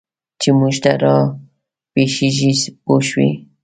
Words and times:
چې 0.41 0.49
موږ 0.59 0.75
ته 0.83 0.91
را 1.01 1.15
پېښېږي 1.93 2.51
پوه 2.83 3.01
شوې!. 3.07 3.29